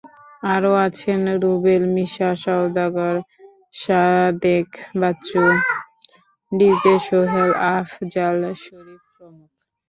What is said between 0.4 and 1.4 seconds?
আরও আছেন